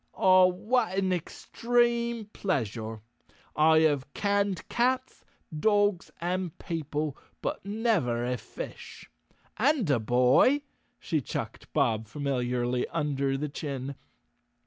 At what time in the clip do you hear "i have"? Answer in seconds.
3.55-4.11